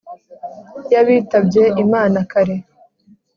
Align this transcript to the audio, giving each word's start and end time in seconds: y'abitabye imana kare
y'abitabye 0.91 1.63
imana 1.83 2.19
kare 2.31 2.55